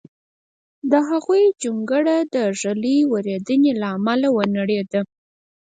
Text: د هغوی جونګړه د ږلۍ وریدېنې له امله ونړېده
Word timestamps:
د 0.91 0.93
هغوی 1.09 1.43
جونګړه 1.61 2.15
د 2.35 2.35
ږلۍ 2.61 2.97
وریدېنې 3.11 3.71
له 3.81 3.87
امله 3.95 4.27
ونړېده 4.31 5.01